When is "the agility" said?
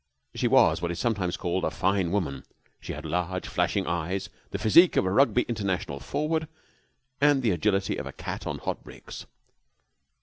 7.43-7.97